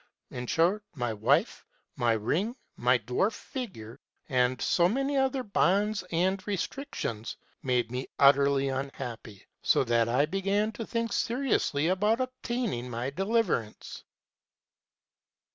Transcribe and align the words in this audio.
In 0.31 0.47
short, 0.47 0.83
my 0.95 1.13
wife, 1.13 1.63
my 1.95 2.13
ring, 2.13 2.55
my 2.75 2.97
dwarf 2.97 3.33
figure, 3.33 3.99
and 4.29 4.59
so 4.59 4.89
many 4.89 5.15
other 5.15 5.43
bonds 5.43 6.03
and 6.11 6.41
restrictions, 6.47 7.37
made 7.61 7.91
me 7.91 8.07
utterly 8.17 8.71
un 8.71 8.89
happy; 8.95 9.45
so 9.61 9.83
that 9.83 10.09
I 10.09 10.25
began 10.25 10.71
to 10.71 10.87
think 10.87 11.13
seriously 11.13 11.87
about 11.89 12.19
obtaining 12.19 12.87
aiy 12.89 13.15
deliverance. 13.15 14.03